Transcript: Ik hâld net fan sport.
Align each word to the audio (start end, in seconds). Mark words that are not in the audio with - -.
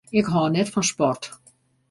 Ik 0.19 0.27
hâld 0.33 0.51
net 0.53 0.71
fan 0.75 0.85
sport. 0.89 1.23